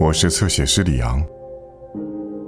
[0.00, 1.20] 我是侧写师李昂。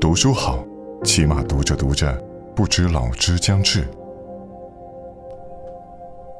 [0.01, 0.65] 读书好，
[1.03, 2.17] 起码读着读着，
[2.55, 3.85] 不知老之将至。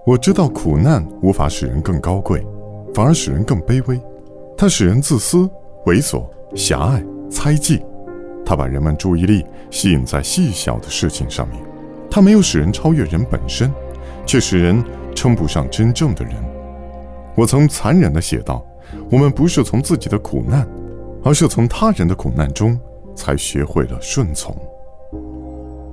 [0.07, 2.47] 我知道苦难无法使人更高贵，
[2.95, 4.01] 反而使人更卑微。
[4.57, 5.51] 它使人自私、
[5.87, 7.85] 猥琐、狭隘、猜忌。
[8.47, 11.61] 它把人们注意力吸引在细小的事情上面。
[12.09, 13.73] 它没有使人超越人本身，
[14.25, 14.81] 却使人
[15.13, 16.35] 称不上真正的人。
[17.35, 18.65] 我曾残忍地写道
[19.11, 20.67] ：“我们不是从自己的苦难，
[21.23, 22.79] 而是从他人的苦难中
[23.15, 24.57] 才学会了顺从。”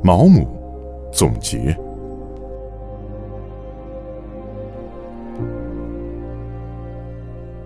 [0.03, 0.47] 毛姆
[1.11, 1.77] 总结。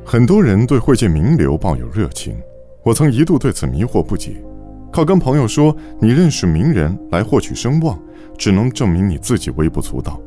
[0.03, 2.35] 很多人对会见名流抱有热情，
[2.83, 4.43] 我曾一度对此迷惑不解。
[4.91, 7.97] 靠跟朋友说你认识名人来获取声望，
[8.37, 10.19] 只能证明你自己微不足道。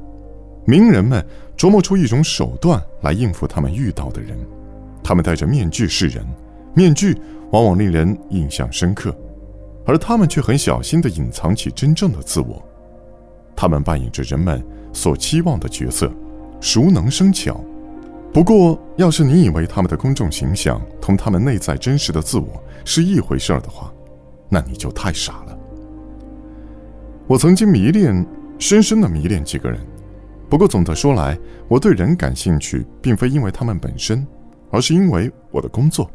[0.65, 1.23] 名人们
[1.55, 4.39] 琢磨出一种手段来应付他们遇到的人，
[5.03, 6.25] 他们戴着面具示人，
[6.75, 7.17] 面具
[7.53, 9.17] 往往令人印象深刻，
[9.87, 12.63] 而他们却很小心地隐藏起真正的自我。
[13.57, 16.13] 他们扮演着人们所期望的角色，
[16.61, 17.59] 熟能生巧。
[18.33, 22.49] 不过，要是你以为他们的公众形象同他们内在真实的自我
[22.85, 23.93] 是一回事儿的话，
[24.49, 25.57] 那你就太傻了。
[27.29, 28.27] 我曾经迷恋，
[28.59, 29.81] 深深的迷恋几个人。
[30.51, 31.39] 不过总的说来，
[31.69, 34.27] 我对人感兴趣，并非因为他们本身，
[34.71, 36.11] 而是因为我的工作。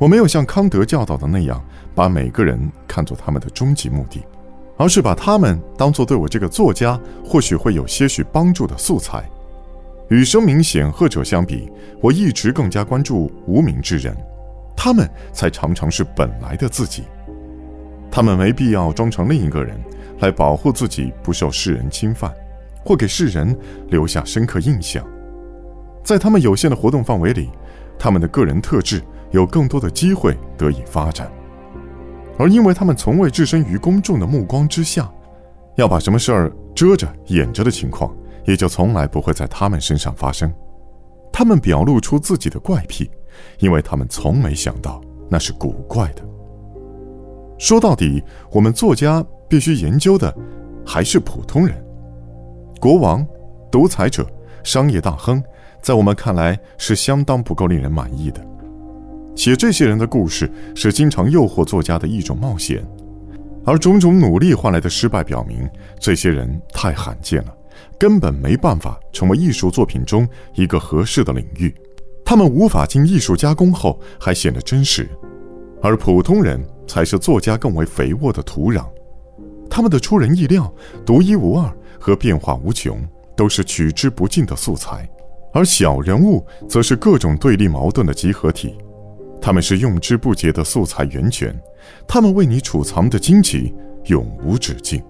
[0.00, 1.62] 我没有像康德教导的那样，
[1.94, 4.24] 把每个人看作他们的终极目的，
[4.78, 9.22] 而是把他们当作对我这个作家或许会有些许帮助的素材。
[10.08, 14.16] 与声名显赫者相比，我一直更加关注无名之人，
[14.74, 17.04] 他们才常常是本来的自己。
[18.10, 19.78] 他们没必要装成另一个人，
[20.20, 22.34] 来保护自己不受世人侵犯，
[22.82, 23.54] 或给世人
[23.88, 25.06] 留下深刻印象。
[26.02, 27.50] 在他们有限的活动范围里，
[27.98, 31.30] 他们的个人特质有更多的机会得以发展。
[32.38, 35.10] 而因为他们从未置身于公众的目光之下，
[35.76, 38.14] 要把什么事儿遮着掩着的情况。
[38.46, 40.52] 也就从来不会在他们身上发生。
[41.30, 43.08] 他们表露出自己的怪癖，
[43.58, 46.22] 因为他们从没想到那是古怪的。
[47.58, 50.34] 说到底，我们作家必须研究的
[50.84, 51.76] 还是普通人。
[52.80, 53.24] 国王、
[53.70, 54.26] 独裁者、
[54.64, 55.40] 商业大亨，
[55.82, 58.44] 在我们看来是相当不够令人满意的。
[59.40, 62.86] 写这些人的故事是经常诱惑作家的一种冒险，
[63.64, 65.66] 而种种努力换来的失败表明，
[65.98, 67.56] 这些人太罕见了。
[67.98, 71.74] 根本没办法成为艺术作品中一个合适的领域，
[72.22, 75.08] 他们无法经艺术加工后还显得真实，
[75.80, 78.84] 而普通人才是作家更为肥沃的土壤。
[79.70, 80.70] 他们的出人意料、
[81.06, 83.02] 独一无二和变化无穷，
[83.34, 84.98] 都是取之不尽的素材；
[85.54, 88.76] 而小人物则是各种对立矛盾的集合体，
[89.40, 91.58] 他们是用之不竭的素材源泉，
[92.06, 93.74] 他们为你储藏的惊奇
[94.06, 95.02] 永无止境。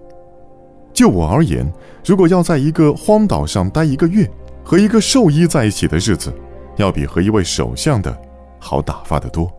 [0.93, 1.71] 就我而言，
[2.05, 4.29] 如果要在一个荒岛上待一个月，
[4.63, 6.33] 和一个兽医在一起的日子，
[6.77, 8.15] 要比和一位首相的
[8.59, 9.51] 好打发得多。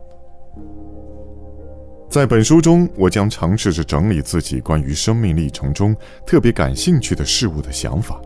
[2.08, 5.96] 在本书中，我将尝试着整理自己关于生命历程中
[6.26, 8.20] 特别感兴趣的事物的想法。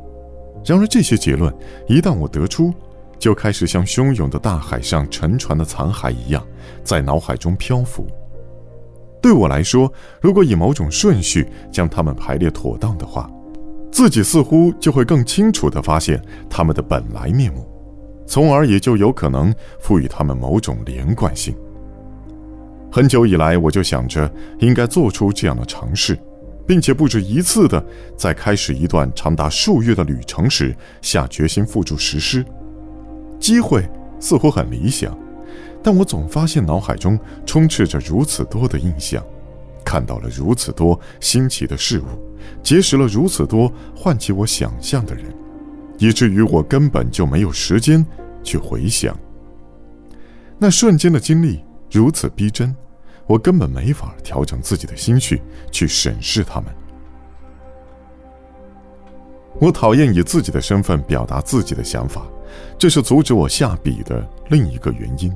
[0.64, 1.54] 然而，这些结论
[1.86, 2.74] 一旦我得出，
[3.18, 6.46] 就开始像汹涌的大海上沉船的残骸一样，
[6.84, 8.06] 在脑海中漂浮。
[9.22, 13.28] 对我来说，如果以某种顺序将它们排列妥当的话，
[13.90, 17.66] 自己似乎就会更清楚地发现它们的本来面目，
[18.26, 21.56] 从而也就有可能赋予它们某种连贯性。
[22.92, 26.16] 很久以来，我就想着应该做出这样的尝试，
[26.66, 27.84] 并且不止一次地
[28.16, 32.44] 在开始一段长达数月的旅程时下决心付诸实施。
[33.38, 33.88] 机会
[34.18, 35.16] 似乎很理想。
[35.82, 39.22] 但我总发现脑海中充斥着如此多的印象，
[39.84, 42.04] 看到了如此多新奇的事物，
[42.62, 45.24] 结识了如此多唤起我想象的人，
[45.98, 48.04] 以至于我根本就没有时间
[48.42, 49.16] 去回想。
[50.58, 52.74] 那瞬间的经历如此逼真，
[53.26, 55.40] 我根本没法调整自己的心绪
[55.70, 56.74] 去审视他们。
[59.60, 62.26] 我讨厌以自己的身份表达自己的想法，
[62.78, 65.32] 这是阻止我下笔的另一个原因。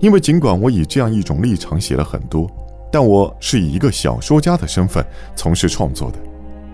[0.00, 2.50] 因为尽管我以这样一种立场写了很多，
[2.90, 5.04] 但我是以一个小说家的身份
[5.36, 6.18] 从事创作的，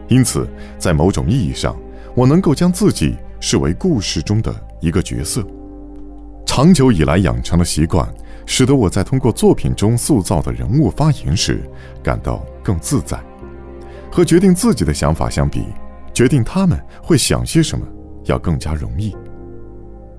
[0.08, 0.48] 因此
[0.78, 1.76] 在某种意义上，
[2.14, 5.44] 我能够将自己视为故事中的一个角色。
[6.44, 8.08] 长久以来养成的习惯，
[8.46, 11.60] 使得我在通过作品中塑造的人物发言时
[12.02, 13.20] 感到更自在。
[14.10, 15.64] 和决定自己的想法相比，
[16.14, 17.84] 决定他们会想些什么
[18.24, 19.14] 要更加容易。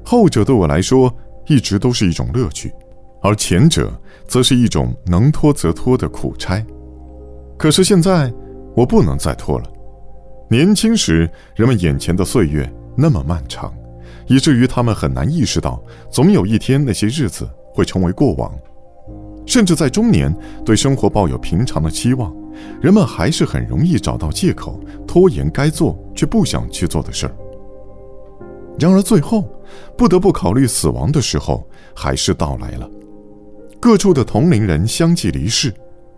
[0.09, 1.13] 后者对我来说
[1.47, 2.73] 一直都是一种乐趣。
[3.21, 3.91] 而前者
[4.25, 6.65] 则是一种能拖则拖的苦差。
[7.57, 8.31] 可是现在，
[8.73, 9.65] 我不能再拖了。
[10.49, 13.73] 年轻时，人们眼前的岁月那么漫长，
[14.27, 18.49] 以至于他们很难意识到，总有一天那些日子会成为过往。
[19.45, 20.33] 甚至在中年，
[20.63, 22.33] 对生活抱有平常的期望，
[22.81, 27.35] 人们还是很容易找到借口，拖延该做却不想去做的事儿。
[28.79, 29.43] 然而最后，
[29.97, 32.89] 不得不考虑死亡的时候，还是到来了。
[33.79, 35.73] 各处的同龄人相继离世，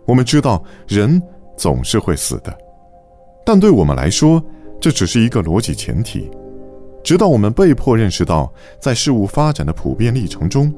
[0.06, 1.22] 我们知道人
[1.56, 2.56] 总是会死的，
[3.44, 4.42] 但对我们来说，
[4.80, 6.30] 这只是一个逻辑前提。
[7.02, 10.72] 直到我们被迫认识到，在事物发展的普遍历程中，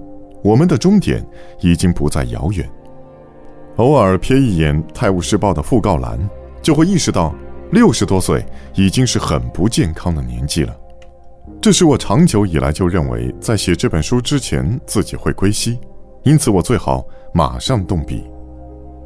[0.44, 1.24] 我们的终点
[1.60, 2.68] 已经不再遥远。
[3.76, 6.18] 偶尔瞥一眼《泰晤士报》的讣告栏，
[6.62, 7.34] 就会意识到，
[7.70, 8.44] 六十多岁
[8.74, 10.76] 已经是很不健康的年纪了。
[11.60, 15.78] 这是我长久以来就认为，在写这本书之前自己会归西，
[16.22, 18.24] 因此我最好马上动笔，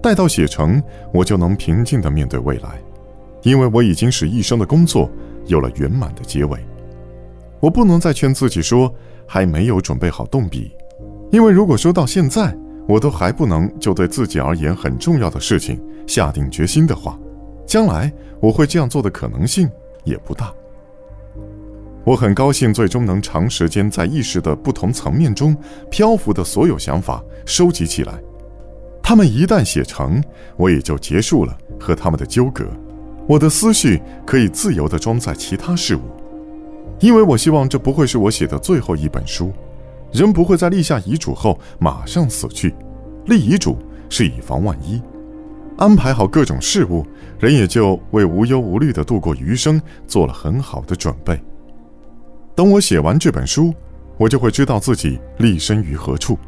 [0.02, 2.80] 待到写成，我就能平静地面对未来，
[3.42, 5.10] 因为我已经使一生的工作
[5.46, 6.58] 有了圆满的结尾。
[7.60, 8.92] 我不能再劝自己说
[9.26, 10.70] 还没有准备好动笔，
[11.30, 12.56] 因为如果说到现在
[12.86, 17.18] 我都还不能就对自己而言很重要的事情下定决心的话，
[17.66, 19.68] 将来我会这样做的可能性
[20.04, 20.52] 也不大。
[22.06, 25.56] 我很高兴，最终能长时间在意识的不同层面中
[25.90, 28.14] 漂浮的所有想法收集起来。
[29.02, 30.22] 他们一旦写成，
[30.56, 32.64] 我也就结束了和他们的纠葛。
[33.26, 36.02] 我的思绪可以自由地装载其他事物，
[37.00, 39.52] 因为我希望这不会是我写的最后一本书。
[40.12, 42.72] 人不会在立下遗嘱后马上死去，
[43.24, 43.76] 立遗嘱
[44.08, 45.02] 是以防万一，
[45.76, 47.04] 安排好各种事物，
[47.40, 51.36] 人也就为无忧无虑地度过余生做了很好的准备。
[52.56, 53.74] 等我写完这本书，
[54.16, 56.38] 我就会知道自己立身于何处。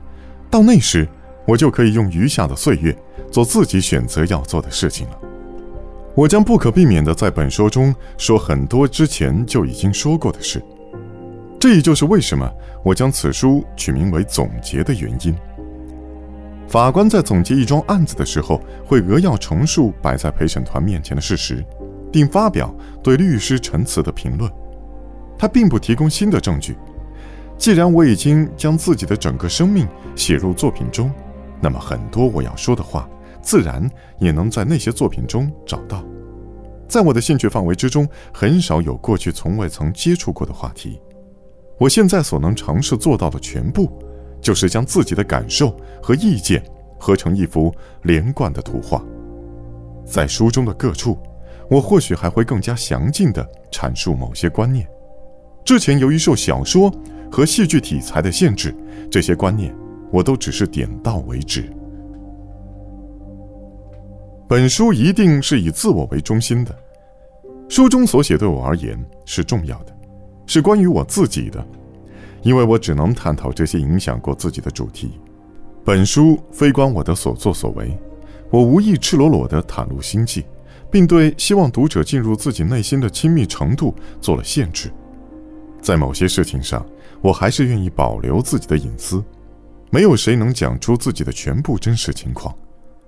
[0.51, 1.07] 到那时，
[1.47, 2.97] 我就可以用余下的岁月
[3.31, 5.19] 做自己选择要做的事情了。
[6.15, 10.63] 我将不可避免地在本书中说很多之前就已经说过的事。
[11.61, 12.51] 这也就是为什么
[12.83, 15.37] 我将此书取名为《总结》的原因。
[16.67, 21.63] 法官在总结一桩案子的时候，会扼要陈述摆在陪审团面前的事实，
[22.11, 24.51] 并发表对律师陈词的评论。
[25.39, 26.77] 他并不提供新的证据。
[27.57, 31.11] 既然我已经将自己的整个生命写入作品中，
[31.61, 33.09] 那么很多我要说的话，
[33.41, 33.89] 自然
[34.19, 36.05] 也能在那些作品中找到。
[36.89, 41.01] 在我的兴趣范围之中，很少有过去从未曾接触过的话题。
[41.79, 43.93] 我现在所能尝试做到的全部，
[44.41, 46.63] 就是将自己的感受和意见
[46.99, 49.05] 合成一幅连贯的图画。
[50.05, 51.19] 在书中的各处，
[51.69, 54.89] 我或许还会更加详尽地阐述某些观念。
[55.65, 56.93] 之前由于受小说
[57.31, 58.75] 和戏剧题材的限制，
[59.11, 59.75] 这些观念
[60.11, 61.71] 我都只是点到为止。
[64.49, 66.75] 本书一定是以自我为中心的，
[67.69, 69.95] 书中所写对我而言是重要的，
[70.47, 71.63] 是关于我自己的，
[72.41, 75.21] 因为我只能探讨这些影响过自己的主题。
[75.85, 77.95] 本书非关我的所作所为，
[78.51, 80.47] 我无意赤裸裸地袒露心迹，
[80.91, 84.91] 并对希望读者进入自己内心的亲密程度做了限制。
[85.81, 86.85] 在某些事情上，
[87.21, 89.23] 我还是愿意保留自己的隐私。
[89.91, 92.55] 没有谁能讲出自己的全部真实情况，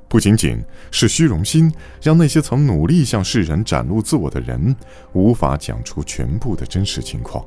[0.09, 4.75] 不仅仅是虚荣心让那些曾努力向世人展露自我的人
[5.13, 7.45] 无法讲出全部的真实情况。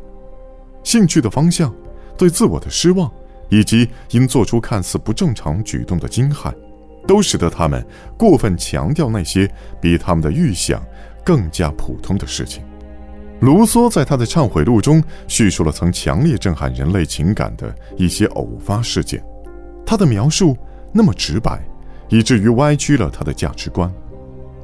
[0.84, 1.74] 兴趣的方向、
[2.18, 3.12] 对自我的失望，
[3.50, 6.54] 以及因做出看似不正常举动的惊骇，
[7.08, 7.84] 都使得他们
[8.18, 9.52] 过分强调那些
[9.82, 10.86] 比他们的预想
[11.24, 12.64] 更加普通的事情。
[13.44, 19.22] 卢梭在他的忏悔录中叙述了曾强烈震撼人类情感的一些偶发事件，
[19.86, 20.56] 他的描述
[20.94, 21.62] 那么直白，
[22.08, 23.94] 以至于歪曲了他的价值观。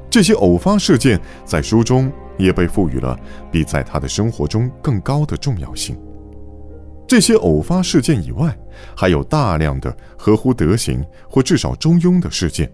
[0.09, 3.19] 这些偶发事件在书中也被赋予了
[3.51, 5.99] 比在他的生活中更高的重要性。
[7.05, 8.57] 这些偶发事件以外，
[8.95, 12.71] 还有大量的合乎德行或至少中庸的事件，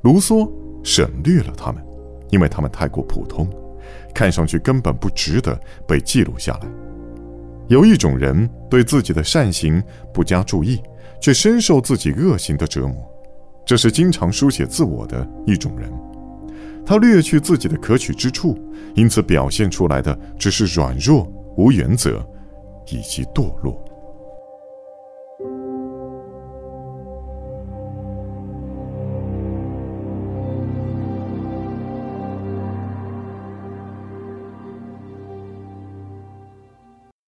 [0.00, 0.50] 卢梭
[0.82, 1.84] 省略了他们，
[2.30, 3.46] 因为他们太过普通。
[4.18, 5.56] 看上去根本不值得
[5.86, 6.68] 被记录下来。
[7.68, 9.80] 有一种人对自己的善行
[10.12, 10.82] 不加注意，
[11.20, 12.96] 却深受自己恶行的折磨，
[13.64, 15.88] 这是经常书写自我的一种人。
[16.84, 18.58] 他略去自己的可取之处，
[18.96, 22.26] 因此表现出来的只是软弱、无原则
[22.88, 23.80] 以及堕落。